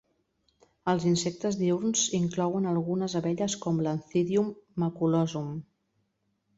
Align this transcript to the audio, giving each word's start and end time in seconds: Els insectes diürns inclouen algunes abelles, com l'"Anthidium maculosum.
Els 0.93 1.05
insectes 1.09 1.57
diürns 1.59 2.07
inclouen 2.21 2.67
algunes 2.73 3.19
abelles, 3.23 3.61
com 3.67 3.79
l'"Anthidium 3.85 4.53
maculosum. 4.87 5.57